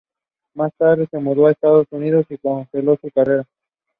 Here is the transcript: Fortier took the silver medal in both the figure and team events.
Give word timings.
Fortier 0.55 0.95
took 0.95 1.11
the 1.11 1.19
silver 1.61 1.85
medal 1.91 2.25
in 2.27 2.41
both 2.41 2.65
the 2.71 2.71
figure 2.71 2.71
and 2.71 2.73
team 2.73 3.11
events. 3.15 3.49